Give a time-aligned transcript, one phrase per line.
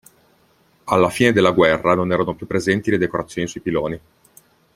[0.85, 3.99] Alla fine della guerra non erano più presenti le decorazioni sui piloni.